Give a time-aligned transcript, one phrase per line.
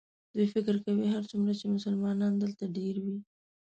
[0.35, 3.17] دوی فکر کوي هرڅومره چې مسلمانان دلته ډېر وي.